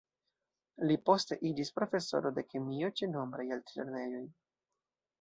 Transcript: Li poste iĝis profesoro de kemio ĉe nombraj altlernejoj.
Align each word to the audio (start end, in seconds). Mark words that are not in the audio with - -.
Li 0.91 0.97
poste 1.09 1.37
iĝis 1.51 1.71
profesoro 1.77 2.33
de 2.39 2.47
kemio 2.55 2.93
ĉe 2.99 3.13
nombraj 3.15 3.49
altlernejoj. 3.61 4.29